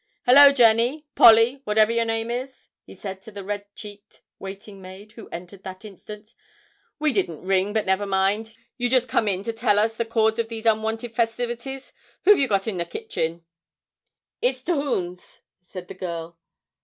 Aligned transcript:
'Hallo, 0.23 0.51
Jennie, 0.51 1.05
Polly, 1.13 1.61
whatever 1.63 1.91
your 1.91 2.05
name 2.05 2.31
is,' 2.31 2.69
he 2.83 2.95
said 2.95 3.21
to 3.21 3.29
the 3.31 3.43
red 3.43 3.67
cheeked 3.75 4.23
waiting 4.39 4.81
maid 4.81 5.11
who 5.11 5.29
entered 5.29 5.61
that 5.61 5.85
instant, 5.85 6.33
'we 6.97 7.13
didn't 7.13 7.45
ring, 7.45 7.71
but 7.71 7.85
never 7.85 8.07
mind; 8.07 8.57
you 8.79 8.89
just 8.89 9.07
come 9.07 9.27
in 9.27 9.43
time 9.43 9.53
to 9.53 9.53
tell 9.53 9.77
us 9.77 9.95
the 9.95 10.03
cause 10.03 10.39
of 10.39 10.49
these 10.49 10.65
unwonted 10.65 11.13
festivities 11.13 11.93
who've 12.23 12.39
you 12.39 12.47
got 12.47 12.65
in 12.67 12.77
your 12.79 12.87
kitchen?' 12.87 13.45
'It's 14.41 14.63
t' 14.63 14.71
hoons,' 14.71 15.41
said 15.61 15.87
the 15.87 15.93
girl. 15.93 16.35